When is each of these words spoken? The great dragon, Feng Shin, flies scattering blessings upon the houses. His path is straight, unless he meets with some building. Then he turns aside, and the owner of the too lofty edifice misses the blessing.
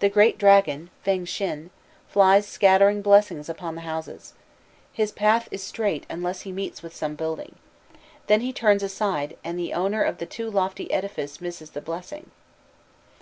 The 0.00 0.10
great 0.10 0.36
dragon, 0.36 0.90
Feng 1.04 1.24
Shin, 1.24 1.70
flies 2.06 2.46
scattering 2.46 3.00
blessings 3.00 3.48
upon 3.48 3.76
the 3.76 3.80
houses. 3.80 4.34
His 4.92 5.10
path 5.10 5.48
is 5.50 5.62
straight, 5.62 6.04
unless 6.10 6.42
he 6.42 6.52
meets 6.52 6.82
with 6.82 6.94
some 6.94 7.14
building. 7.14 7.56
Then 8.26 8.42
he 8.42 8.52
turns 8.52 8.82
aside, 8.82 9.38
and 9.42 9.58
the 9.58 9.72
owner 9.72 10.02
of 10.02 10.18
the 10.18 10.26
too 10.26 10.50
lofty 10.50 10.92
edifice 10.92 11.40
misses 11.40 11.70
the 11.70 11.80
blessing. 11.80 12.30